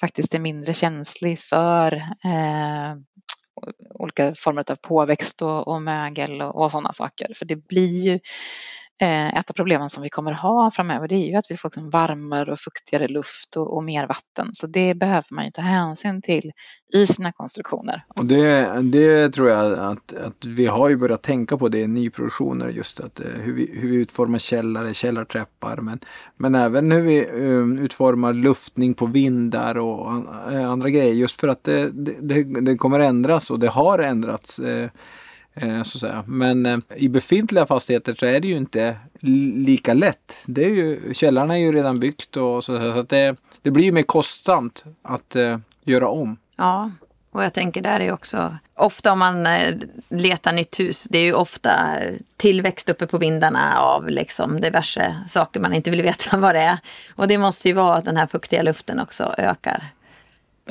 [0.00, 1.92] faktiskt är mindre känslig för
[2.24, 2.94] eh,
[3.94, 7.34] olika former av påväxt och, och mögel och, och sådana saker.
[7.34, 8.20] För det blir ju
[9.02, 11.68] Eh, ett av problemen som vi kommer ha framöver det är ju att vi får
[11.68, 14.50] liksom varmare och fuktigare luft och, och, mer vatten.
[14.52, 16.52] Så det behöver man ju ta hänsyn till
[16.94, 18.04] i sina konstruktioner.
[18.08, 21.86] Och det, det tror jag att, att vi har ju börjat tänka på det i
[21.86, 26.00] nyproduktioner just att eh, hur vi, hur vi utformar källare, källarträppar men,
[26.36, 30.10] men även hur vi um, utformar luftning på vindar och
[30.52, 34.58] andra grejer just för att det, det, det kommer ändras och det har ändrats.
[34.58, 34.90] Eh,
[35.54, 36.24] Eh, så att säga.
[36.26, 40.36] Men eh, i befintliga fastigheter så är det ju inte lika lätt.
[40.46, 43.92] Det är ju, källaren är ju redan byggt och så, så att det, det blir
[43.92, 46.36] mer kostsamt att eh, göra om.
[46.56, 46.90] Ja,
[47.32, 49.48] och jag tänker där är också ofta om man
[50.08, 51.96] letar nytt hus, det är ju ofta
[52.36, 56.78] tillväxt uppe på vindarna av liksom diverse saker man inte vill veta vad det är.
[57.16, 59.84] Och det måste ju vara att den här fuktiga luften också ökar.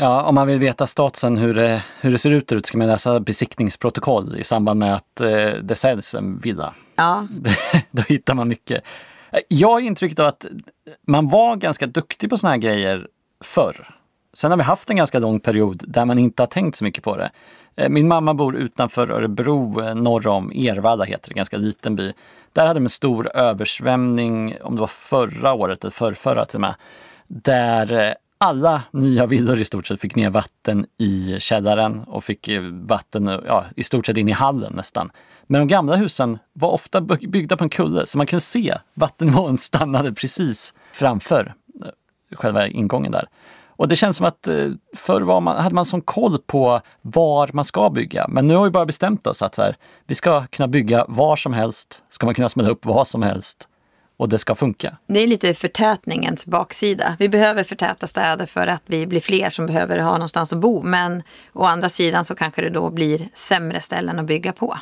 [0.02, 2.88] Ja, om man vill veta statusen hur det, hur det ser ut där ska man
[2.88, 6.74] läsa besiktningsprotokoll i samband med att eh, det säljs en villa.
[6.96, 7.28] Ja.
[7.92, 8.84] Då hittar man mycket.
[9.48, 10.46] Jag har intrycket av att
[11.08, 13.08] man var ganska duktig på såna här grejer
[13.44, 13.96] förr.
[14.34, 17.04] Sen har vi haft en ganska lång period där man inte har tänkt så mycket
[17.04, 17.32] på det.
[17.76, 22.14] Eh, min mamma bor utanför Örebro, eh, norr om Ervalla heter det, ganska liten by.
[22.54, 26.62] Där hade de en stor översvämning, om det var förra året eller förrförra till och
[26.62, 26.76] med,
[27.28, 32.47] där eh, alla nya villor i stort sett fick ner vatten i källaren och fick
[32.47, 35.12] eh, vatten eh, ja, i stort sett in i hallen nästan.
[35.47, 39.58] Men de gamla husen var ofta byggda på en kulle så man kunde se vattennivån
[39.58, 41.54] stannade precis framför
[41.86, 43.28] eh, själva ingången där.
[43.67, 44.47] Och det känns som att
[44.95, 48.25] förr var man, hade man sån koll på var man ska bygga.
[48.30, 49.75] Men nu har vi bara bestämt oss att så här,
[50.08, 53.67] vi ska kunna bygga var som helst, ska man kunna smälla upp vad som helst
[54.19, 54.97] och det ska funka.
[55.08, 57.15] Det är lite förtätningens baksida.
[57.19, 60.82] Vi behöver förtäta städer för att vi blir fler som behöver ha någonstans att bo.
[60.84, 64.77] Men å andra sidan så kanske det då blir sämre ställen att bygga på.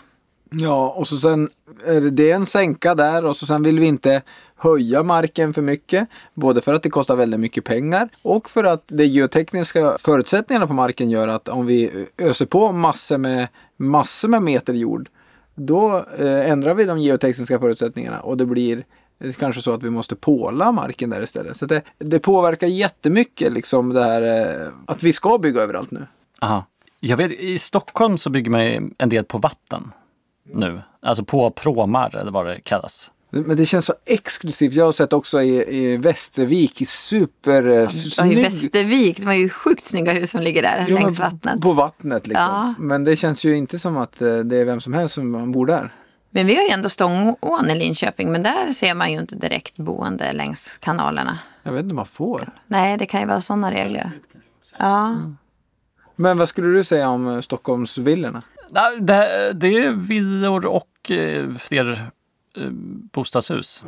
[0.50, 1.50] Ja, och så sen
[1.86, 4.22] är det en sänka där och så sen vill vi inte
[4.56, 6.08] höja marken för mycket.
[6.34, 10.74] Både för att det kostar väldigt mycket pengar och för att de geotekniska förutsättningarna på
[10.74, 13.48] marken gör att om vi öser på massor med,
[13.78, 15.10] massor med meter jord
[15.56, 18.84] då eh, ändrar vi de geotekniska förutsättningarna och det blir
[19.20, 21.58] det är kanske så att vi måste påla marken där istället.
[21.58, 26.08] Så det, det påverkar jättemycket liksom det här eh, att vi ska bygga överallt nu.
[26.42, 26.66] Aha.
[27.00, 29.94] Jag vet, I Stockholm så bygger man en del på vatten
[30.54, 30.82] nu.
[31.02, 33.12] Alltså på pråmar eller vad det kallas.
[33.30, 34.74] Men det känns så exklusivt.
[34.74, 38.42] Jag har sett också i, i Västervik, super eh, Ja, i.
[38.42, 41.62] Västervik, det var ju sjukt snygga hus som ligger där Ja, längs vattnet.
[41.62, 42.46] På vattnet liksom.
[42.46, 42.74] Ja.
[42.80, 45.66] Men det känns ju inte som att eh, det är vem som helst som bor
[45.66, 45.94] där.
[46.38, 49.78] Men vi har ju ändå Stångån i Linköping, men där ser man ju inte direkt
[49.78, 51.40] boende längs kanalerna.
[51.64, 52.50] Jag vet inte om man får.
[52.68, 54.12] Nej, det kan ju vara sådana regler.
[54.80, 55.16] Ja.
[56.16, 58.42] Men vad skulle du säga om eh, Stockholmsvillorna?
[59.00, 61.92] Det, det är villor och eh, fler
[62.58, 62.70] eh,
[63.14, 63.84] bostadshus.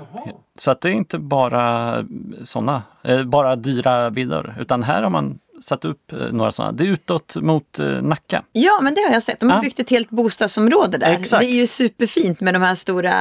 [0.56, 2.06] Så att det är inte bara
[2.44, 2.84] sådana,
[3.26, 4.56] bara dyra villor.
[4.60, 6.72] Utan här har man satt upp eh, några sådana.
[6.72, 8.44] Det är utåt mot eh, Nacka.
[8.52, 9.40] ja, men det har jag sett.
[9.40, 9.62] De har Ja.
[9.62, 11.12] byggt ett helt bostadsområde där.
[11.14, 11.40] Exakt.
[11.42, 13.14] Det är ju superfint med de här stora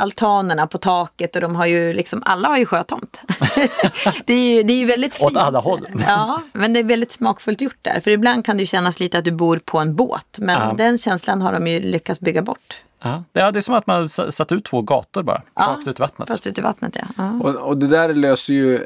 [0.00, 3.20] altanerna på taket och de har ju liksom, alla har ju sjötomt.
[4.26, 5.30] det, är ju, det är ju väldigt fint.
[5.30, 5.88] Åt alla håll.
[6.06, 8.00] Ja, men det är väldigt smakfullt gjort där.
[8.00, 10.38] För ibland kan det ju kännas lite att du bor på en båt.
[10.38, 10.74] Men Ja.
[10.78, 12.80] den känslan har de ju lyckats bygga bort.
[13.02, 15.88] Ja, det är, det är som att man satt ut två gator bara, Ja, rakt
[15.88, 16.28] ut i vattnet.
[16.28, 17.04] Fast ute i vattnet ja.
[17.16, 17.30] ja.
[17.42, 18.84] Och, och det där löser ju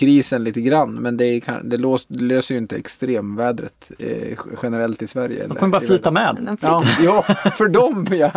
[0.00, 0.94] bostadskrisen lite grann.
[0.94, 5.46] Men det, är, det, lås, det löser ju inte extremvädret eh, generellt i Sverige.
[5.46, 6.58] De kommer bara flyta med.
[6.60, 7.22] Ja, ja,
[7.56, 8.30] för dem ja.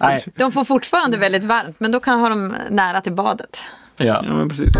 [0.00, 0.24] Nej.
[0.36, 3.56] de får fortfarande väldigt varmt, men då kan ha dem nära till badet.
[3.96, 4.22] Ja.
[4.24, 4.74] Ja, men precis.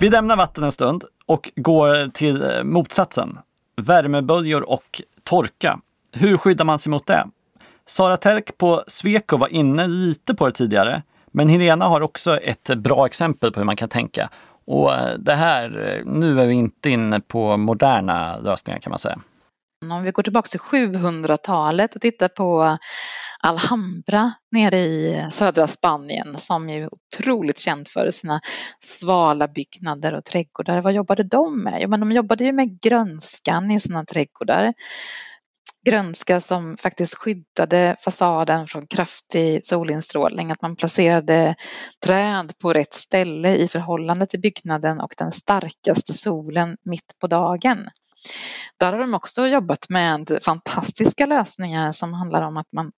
[0.00, 3.38] Vi lämnar vatten en stund och går till eh, motsatsen.
[3.76, 5.78] Värmeböljor och torka.
[6.12, 7.26] Hur skyddar man sig mot det?
[7.86, 12.74] Sara Terk på Sweco var inne lite på det tidigare, men Helena har också ett
[12.76, 14.30] bra exempel på hur man kan tänka.
[14.66, 18.98] Och eh, det här, eh, nu är vi inte inne på moderna lösningar kan man
[18.98, 19.20] säga.
[19.84, 22.78] Mm, om vi går tillbaka till 700-talet och tittar på
[23.42, 28.40] Alhambra nere i eh, södra Spanien som ju är otroligt känt för sina
[28.80, 30.80] svala byggnader och trädgårdar.
[30.80, 31.78] Vad jobbade de med?
[31.82, 34.72] Jo, men de jobbade ju med grönskan i sina trädgårdar.
[35.86, 41.54] Grönska som faktiskt skyddade fasaden från kraftig solinstrålning, att man placerade
[42.04, 47.88] träd på rätt ställe i förhållande till byggnaden och den starkaste solen mitt på dagen.
[48.76, 52.92] Där har de också jobbat med fantastiska lösningar som handlar om att man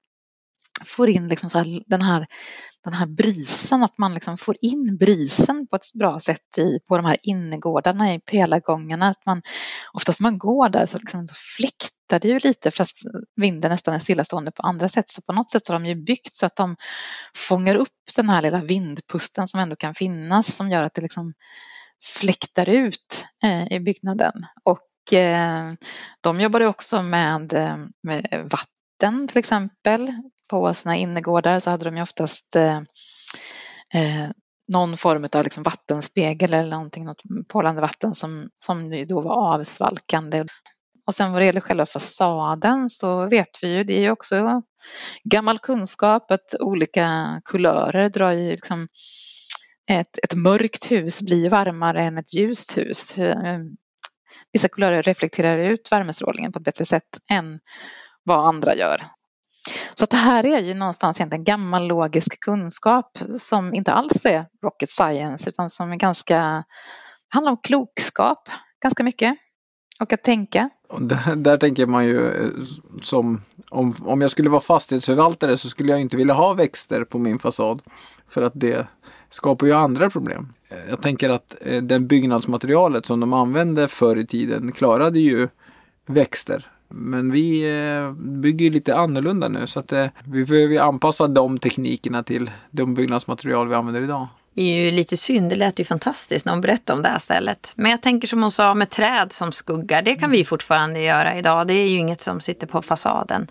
[0.85, 2.27] får in liksom så här, den, här,
[2.85, 6.97] den här brisen, att man liksom får in brisen på ett bra sätt i, på
[6.97, 9.09] de här innergårdarna i pelargångarna.
[9.09, 9.42] Att man,
[9.92, 12.96] oftast när man går där så, liksom, så fläktar det ju lite fast
[13.37, 15.11] vinden nästan är stillastående på andra sätt.
[15.11, 16.77] Så på något sätt så har de ju byggt så att de
[17.37, 21.35] fångar upp den här lilla vindpusten som ändå kan finnas som gör att det liksom
[22.20, 24.33] fläktar ut eh, i byggnaden.
[24.64, 25.72] Och eh,
[26.20, 30.12] de jobbade också med, eh, med vatten till exempel.
[30.48, 32.77] På sina innergårdar så hade de ju oftast eh,
[33.94, 34.31] eh,
[34.68, 40.44] någon form av liksom vattenspegel eller någonting, något porlande vatten som, som då var avsvalkande.
[41.07, 44.62] Och sen vad det gäller själva fasaden så vet vi ju, det är ju också
[45.25, 48.88] gammal kunskap att olika kulörer drar ju liksom
[49.91, 53.17] ett, ett mörkt hus blir varmare än ett ljust hus.
[54.53, 57.61] Vissa kulörer reflekterar ut värmestrålningen på ett bättre sätt än
[58.25, 59.03] vad andra gör.
[59.95, 64.47] Så att det här är ju någonstans egentligen gammal logisk kunskap som inte alls är
[64.65, 66.65] rocket science utan som är ganska,
[67.29, 68.49] handlar om klokskap
[68.83, 69.37] ganska mycket
[70.03, 70.71] och att tänka.
[70.99, 72.51] Där, där tänker man ju eh,
[73.03, 77.19] som om, om jag skulle vara fastighetsförvaltare så skulle jag inte vilja ha växter på
[77.19, 77.83] min fasad.
[78.29, 78.87] För att det
[79.31, 80.49] skapar ju andra problem.
[80.69, 85.49] Eh, jag tänker att eh, den byggnadsmaterialet som de använde förr i tiden klarade ju
[86.07, 86.69] växter.
[86.88, 87.65] Men vi
[88.17, 89.93] bygger lite annorlunda nu så att
[90.25, 94.29] vi behöver anpassa de teknikerna till de byggnadsmaterial vi använder idag.
[94.55, 97.19] Det är ju lite synd, det lät ju fantastiskt när hon berättade om det här
[97.19, 97.73] stället.
[97.77, 101.38] Men jag tänker som hon sa med träd som skuggar, det kan vi fortfarande göra
[101.38, 101.67] idag.
[101.67, 103.47] Det är ju inget som sitter på fasaden.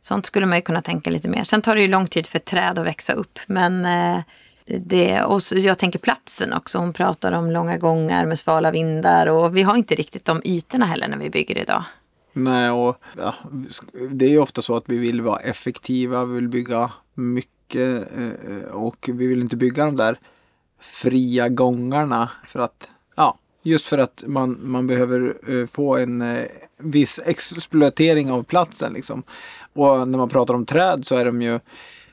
[0.00, 1.44] Sånt skulle man ju kunna tänka lite mer.
[1.44, 3.38] Sen tar det ju lång tid för träd att växa upp.
[3.46, 4.22] Men eh,
[4.64, 6.78] det, och jag tänker platsen också.
[6.78, 9.26] Hon pratar om långa gångar med svala vindar.
[9.26, 11.84] Och vi har inte riktigt de ytorna heller när vi bygger idag.
[12.32, 13.34] Nej, och ja,
[14.10, 18.70] det är ju ofta så att vi vill vara effektiva, vi vill bygga mycket eh,
[18.72, 20.18] och vi vill inte bygga de där
[20.80, 26.44] fria gångarna för att, ja, just för att man, man behöver eh, få en eh,
[26.78, 29.22] viss exploatering av platsen liksom.
[29.72, 31.60] Och när man pratar om träd så är de ju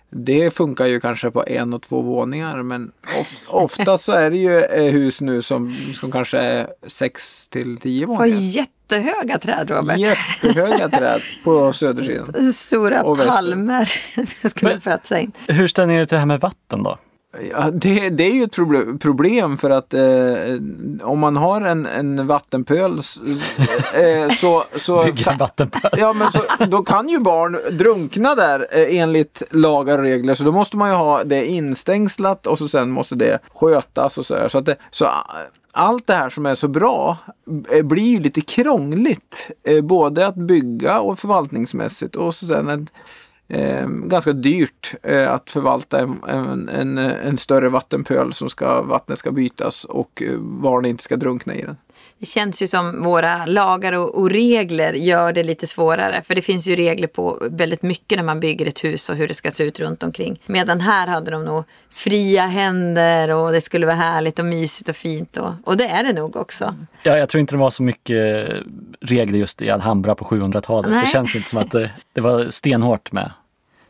[0.10, 4.38] det funkar ju kanske på en och två våningar men of, ofta så är det
[4.38, 8.38] ju eh, hus nu som, som kanske är sex till tio våningar.
[8.38, 9.98] jättehöga träd Robert.
[9.98, 12.54] Jättehöga träd på södersidan.
[12.54, 13.92] Stora Och palmer.
[14.42, 15.32] Jag skulle Men- in.
[15.48, 16.98] Hur ställer ni er till det här med vatten då?
[17.52, 20.02] Ja, det, det är ju ett proble- problem för att eh,
[21.02, 23.02] om man har en, en vattenpöl
[23.94, 25.92] eh, så, så, Bygga en vattenpöl?
[25.98, 30.44] ja, men så då kan ju barn drunkna där eh, enligt lagar och regler så
[30.44, 34.36] då måste man ju ha det instängslat och så sen måste det skötas och så
[34.36, 34.50] här.
[34.50, 35.38] Så, att det, så ah,
[35.72, 37.18] allt det här som är så bra
[37.72, 39.52] eh, blir ju lite krångligt.
[39.64, 42.88] Eh, både att bygga och förvaltningsmässigt och så sen
[43.48, 49.20] eh, ganska dyrt eh, att förvalta en, en, en, en större vattenpöl som ska, vattnet
[49.20, 51.78] ska bytas och eh, barn inte ska drunkna i den.
[52.26, 56.22] Det känns ju som våra lagar och, och regler gör det lite svårare.
[56.22, 59.28] För det finns ju regler på väldigt mycket när man bygger ett hus och hur
[59.28, 60.42] det ska se ut runt omkring.
[60.46, 61.64] Medan här hade de nog
[61.96, 65.38] fria händer och det skulle vara härligt och mysigt och fint.
[65.38, 66.76] Och, och det är det nog också.
[67.04, 68.50] Ja, jag tror inte det var så mycket
[69.02, 70.92] regler just i Alhambra på 700-talet.
[70.92, 71.02] Nej.
[71.02, 73.32] Det känns inte som att det, det var stenhårt med.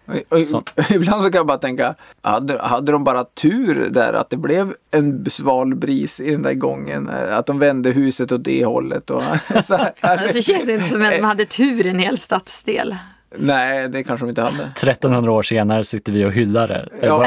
[0.08, 0.72] Och- och.
[0.92, 4.74] Ibland så kan jag bara tänka, hade, hade de bara tur där att det blev
[4.92, 7.10] en sval bris i den där gången?
[7.10, 9.10] eh, Att de vände huset åt det hållet.
[9.10, 9.24] Och,
[9.66, 9.92] så här.
[10.02, 12.96] Alltså, det känns inte som att de hade tur i en hel stadsdel.
[13.38, 14.64] Nej, det kanske de inte hade.
[14.64, 16.90] 1300 år senare sitter vi och hyllar det.
[17.02, 17.26] Ja,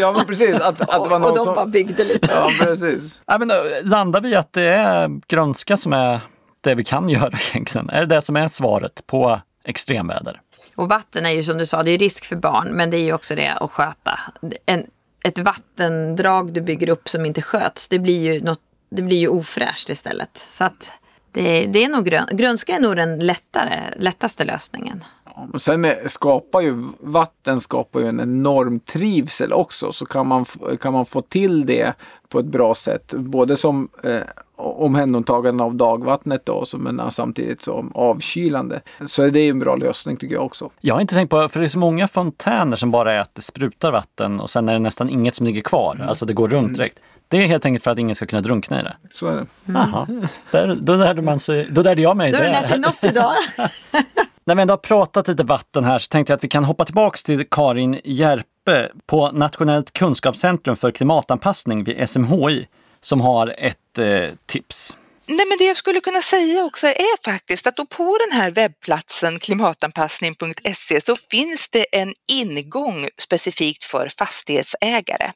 [0.00, 0.54] ja men precis.
[0.54, 1.54] Att, att det var Och, någon och de som...
[1.54, 2.28] bara byggde lite.
[2.34, 3.22] Ja, precis.
[3.26, 6.20] Ja, men då landar vi att det är grönska som är
[6.60, 7.90] det vi kan göra egentligen?
[7.90, 10.40] Är det det som är svaret på extremväder?
[10.78, 13.02] Och vatten är ju som du sa, det är risk för barn, men det är
[13.02, 14.20] ju också det att sköta.
[14.66, 14.86] En,
[15.24, 18.60] ett vattendrag du bygger upp som inte sköts, det blir ju, något,
[18.90, 20.46] det blir ju ofräscht istället.
[20.50, 20.92] Så att
[21.32, 25.04] det, det är nog grön, grönska är nog den lättare, lättaste lösningen.
[25.52, 29.92] Och sen skapar ju vatten skapar ju en enorm trivsel också.
[29.92, 30.44] Så kan man,
[30.80, 31.94] kan man få till det
[32.28, 33.14] på ett bra sätt.
[33.14, 34.20] Både som eh,
[34.58, 38.80] omhändertagande av dagvattnet då, som, men samtidigt som avkylande.
[39.06, 40.70] Så det är en bra lösning tycker jag också.
[40.80, 43.34] Jag har inte tänkt på, för det är så många fontäner som bara är att
[43.34, 46.06] det sprutar vatten och sen är det nästan inget som ligger kvar.
[46.08, 46.98] Alltså det går runt direkt.
[47.28, 48.96] Det är helt enkelt för att ingen ska kunna drunkna i det.
[49.12, 49.46] Så är det.
[49.64, 50.06] Jaha,
[50.50, 52.86] där, då, lärde man sig, då lärde jag mig Då har du lärt dig det.
[52.86, 53.32] något idag.
[54.44, 56.84] När vi ändå har pratat lite vatten här så tänkte jag att vi kan hoppa
[56.84, 62.66] tillbaks till Karin Järpe på Nationellt kunskapscentrum för klimatanpassning vid SMHI
[63.00, 64.96] som har ett eh, tips.
[65.26, 68.50] Nej, men det jag skulle kunna säga också är faktiskt att då på den här
[68.50, 75.32] webbplatsen klimatanpassning.se så finns det en ingång specifikt för fastighetsägare.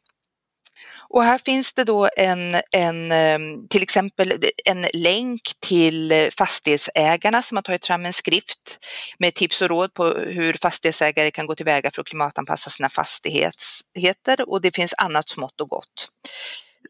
[1.08, 4.32] Och här finns det då en, en, ehm, till exempel
[4.64, 8.78] en länk till fastighetsägarna som har tagit fram en skrift
[9.18, 14.50] med tips och råd på hur fastighetsägare kan gå tillväga för att klimatanpassa sina fastigheter
[14.50, 16.08] och det finns annat smått och gott.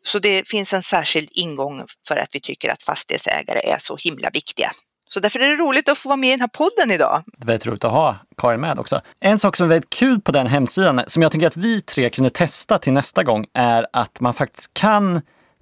[0.03, 4.31] Så det finns en särskild ingång för att vi tycker att fastighetsägare är så himla
[4.33, 4.73] viktiga.
[5.09, 7.23] Så därför är det roligt att få vara med i den här podden idag.
[7.27, 9.01] Det är väldigt roligt att ha Karin med också.
[9.21, 12.11] En sak som är väldigt kul på den hemsidan, som jag tänker att vi tre
[12.11, 15.21] kunde testa till nästa gång, är att man faktiskt kan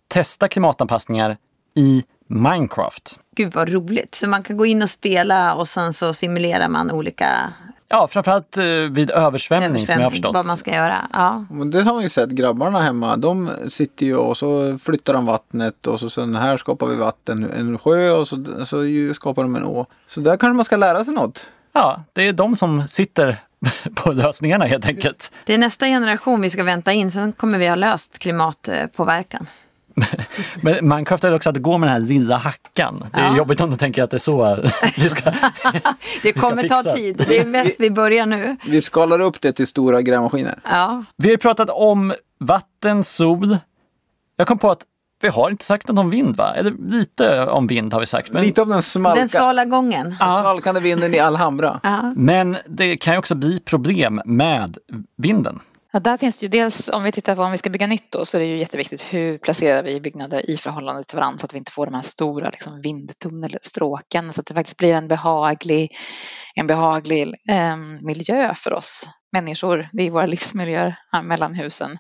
[0.09, 1.37] testa klimatanpassningar
[1.76, 3.18] i Minecraft.
[3.37, 4.14] Gud vad roligt.
[4.14, 7.53] Så man kan gå in och spela och sen så simulerar man olika
[7.92, 10.35] Ja, framförallt eh, vid översvämning som jag har förstått.
[10.35, 11.09] vad man ska göra.
[11.12, 11.44] Ja.
[11.50, 15.26] Men det har man ju sett, grabbarna hemma, de sitter ju och så flyttar de
[15.26, 19.57] vattnet och så sen här skapar vi vatten, en sjö och så, så skapar de
[19.57, 19.87] en å.
[20.07, 21.48] Så där kanske man ska lära sig något.
[21.72, 23.42] Ja, det är de som sitter
[23.94, 25.31] på lösningarna helt enkelt.
[25.46, 29.46] Det är nästa generation vi ska vänta in, sen kommer vi ha löst klimatpåverkan.
[30.62, 33.05] Men Minecraft är också att det går med den här lilla hackan.
[33.14, 33.37] Det är Ja.
[33.37, 34.59] jobbigt om du tänker att det är så
[34.98, 35.31] vi ska...
[36.22, 37.24] Det ska kommer ta tid.
[37.29, 38.57] Det är bäst vi börjar nu.
[38.66, 40.59] Vi skalar upp det till stora grävmaskiner.
[40.64, 41.05] Ja.
[41.16, 43.59] Vi har ju pratat om vatten, sol.
[44.37, 44.83] Jag kom på att
[45.22, 46.55] vi har inte sagt något om vind va?
[46.55, 48.31] Eller lite om vind har vi sagt.
[48.33, 50.14] Men, Lite av den smalka, Den svala gången.
[50.18, 51.81] svalkande vinden i Alhambra.
[51.83, 52.12] Ja.
[52.16, 54.76] men det kan ju också bli problem med
[55.16, 55.61] vinden.
[55.92, 58.12] Ja, där finns det ju dels, om vi tittar på om vi ska bygga nytt
[58.12, 61.46] då, så är det ju jätteviktigt hur placerar vi byggnader i förhållande till varandra så
[61.46, 65.09] att vi inte får de här stora liksom, vindtunnelstråken så att det faktiskt blir en
[65.09, 65.96] behaglig,
[66.55, 69.88] en behaglig eh, miljö för oss människor.
[69.92, 71.98] Det är våra livsmiljöer här mellan husen.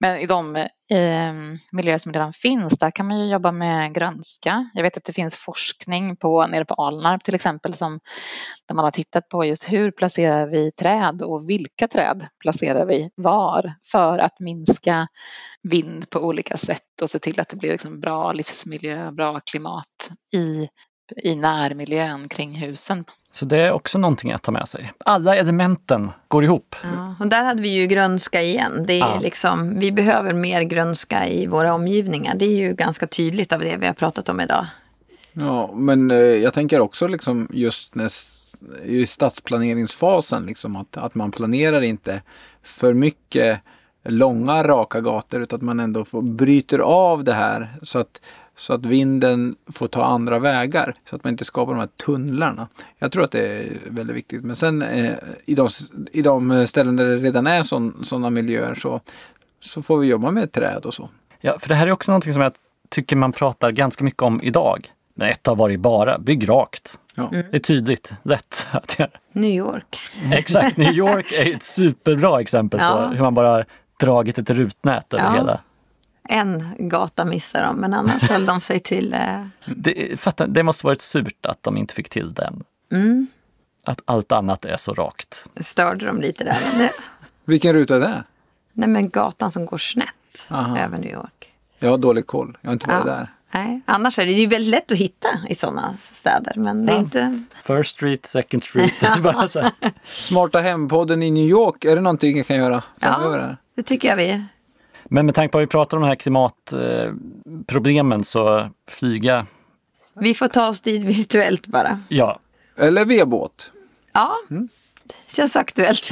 [0.00, 1.32] Men i de eh,
[1.72, 4.70] miljöer som redan finns, där kan man ju jobba med grönska.
[4.74, 8.00] Jag vet att det finns forskning på, nere på Alnarp till exempel som
[8.68, 13.10] där man har tittat på just hur placerar vi träd och vilka träd placerar vi
[13.14, 15.08] var för att minska
[15.62, 20.10] vind på olika sätt och se till att det blir liksom bra livsmiljö, bra klimat
[20.32, 20.68] i,
[21.22, 23.04] i närmiljön kring husen.
[23.34, 24.92] Så det är också någonting att ta med sig.
[25.04, 26.76] Alla elementen går ihop.
[26.82, 28.84] Ja, och där hade vi ju grönska igen.
[28.86, 29.18] Det är Ja.
[29.22, 32.34] liksom, vi behöver mer grönska i våra omgivningar.
[32.34, 34.66] Det är ju ganska tydligt av det vi har pratat om idag.
[35.32, 38.10] Ja, men eh, jag tänker också liksom just när,
[38.84, 42.22] i stadsplaneringsfasen liksom att, att man planerar inte
[42.62, 43.60] för mycket
[44.04, 48.20] långa raka gator utan att man ändå får, bryter av det här så att,
[48.62, 52.68] så att vinden får ta andra vägar så att man inte skapar de här tunnlarna.
[52.98, 54.44] Jag tror att det är väldigt viktigt.
[54.44, 55.12] Men sen eh,
[55.44, 55.68] i, de,
[56.12, 57.62] i de ställen där det redan är
[58.04, 59.00] sådana miljöer så,
[59.60, 61.08] så får vi jobba med träd och så.
[61.40, 62.52] Ja, för det här är också någonting som jag
[62.88, 64.92] tycker man pratar ganska mycket om idag.
[65.14, 66.98] Men ett har varit bara, bygg rakt.
[67.14, 67.28] Ja.
[67.32, 69.10] Det är tydligt, lätt att göra.
[69.32, 69.96] New York.
[70.32, 73.08] Exakt, New York är ett superbra exempel på Ja.
[73.14, 73.64] hur man bara
[74.00, 75.32] dragit ett rutnät över Ja.
[75.34, 75.60] hela.
[76.28, 79.14] En gata missar de, men annars höll de sig till...
[79.14, 82.64] Eh, Det, fattar, det måste varit surt att de inte fick till den.
[82.92, 83.26] mm,
[83.84, 85.46] Att allt annat är så rakt.
[85.60, 86.56] störde de lite där.
[86.70, 86.90] Men det,
[87.44, 88.24] Vilken ruta är det?
[88.72, 90.78] nej, men gatan som går snett Aha.
[90.78, 91.52] över New York.
[91.78, 92.58] Jag har dålig koll.
[92.60, 93.12] Jag har inte varit Ja.
[93.12, 93.32] där.
[93.54, 96.52] Nej, annars är det ju väldigt lätt att hitta i sådana städer.
[96.56, 97.00] Men det är Ja.
[97.02, 97.42] inte...
[97.62, 98.92] First Street, Second Street.
[99.22, 99.72] bara så här.
[100.04, 103.48] Smarta hempodden i New York, är det någonting jag kan göra framöver?
[103.48, 104.44] Ja, det tycker jag vi...
[105.04, 109.46] Men med tanke på att vi pratar om de här klimatproblemen så flyga,
[110.14, 111.98] Vi får ta oss dit virtuellt bara.
[112.08, 112.38] ja.
[112.76, 113.72] Eller vedbåt
[114.12, 114.68] Ja, Mm.
[115.28, 116.10] känns aktuellt.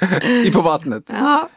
[0.44, 1.04] i på vattnet.
[1.08, 1.48] ja.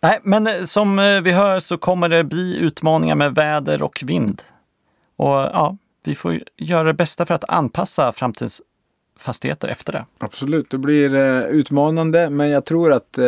[0.00, 4.02] Nej, men eh, som eh, vi hör så kommer det bli utmaningar med väder och
[4.06, 4.42] vind.
[5.16, 8.62] Och ja, vi får göra det bästa för att anpassa framtidens
[9.18, 10.06] fastigheter efter det.
[10.18, 13.24] Absolut, det blir eh, utmanande men jag tror att eh,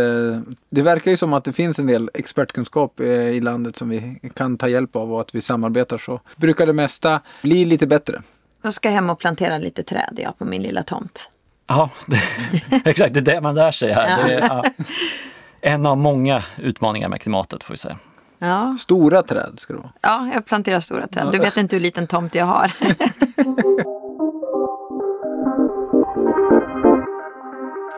[0.70, 4.20] det verkar ju som att det finns en del expertkunskap eh, i landet som vi
[4.34, 8.22] kan ta hjälp av och att vi samarbetar så brukar det mesta bli lite bättre.
[8.62, 11.28] Jag ska hem och plantera lite träd jag, på min lilla tomt.
[11.66, 12.20] Ja, det,
[12.90, 14.26] exakt, det är det man lär sig här.
[14.26, 14.64] Det är, ja,
[15.60, 17.98] en av många utmaningar med klimatet får vi säga.
[18.38, 19.92] Ja, Stora träd ska det vara.
[20.00, 21.28] ja jag planterar stora träd.
[21.32, 22.72] Du vet inte hur liten tomt jag har.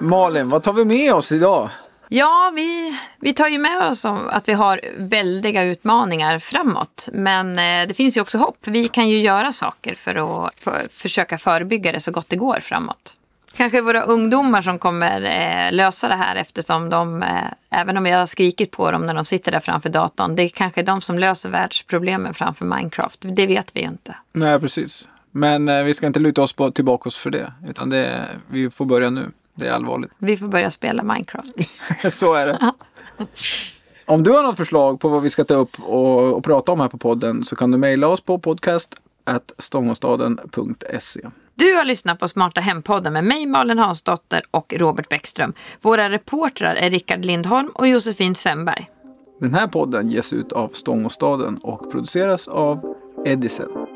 [0.03, 1.71] Malin, vad tar vi med oss idag?
[2.09, 7.09] Ja, vi, vi tar ju med oss att vi har väldiga utmaningar framåt.
[7.13, 8.57] Men eh, det finns ju också hopp.
[8.63, 12.61] Vi kan ju göra saker för att för, försöka förebygga det så gott det går
[12.61, 13.17] framåt.
[13.57, 17.29] Kanske våra ungdomar som kommer eh, lösa det här eftersom de, eh,
[17.71, 20.49] även om jag har skrikit på dem när de sitter där framför datorn, det är
[20.49, 23.19] kanske de som löser världsproblemen framför Minecraft.
[23.23, 24.17] Det vet vi ju inte.
[24.33, 25.09] Nej, precis.
[25.31, 27.53] Men eh, vi ska inte luta oss på, tillbaka oss för det.
[27.69, 29.31] Utan det, vi får börja nu.
[29.55, 30.11] Det är allvarligt.
[30.19, 31.55] Vi får börja spela Minecraft.
[32.11, 32.73] Så är det.
[34.07, 36.81] Om du har något förslag på vad vi ska ta upp och, och prata om
[36.81, 38.95] här på podden så kan du mejla oss på podcast
[39.59, 41.21] stångåstaden.se.
[41.55, 45.53] Du har lyssnat på Smarta Hempodden med mig Malin Hansdotter och Robert Bäckström.
[45.81, 48.91] Våra reportrar är Rickard Lindholm och Josefin Svenberg.
[49.41, 52.97] Den här podden ges ut av Stångåstaden och produceras av
[53.27, 53.87] Edison.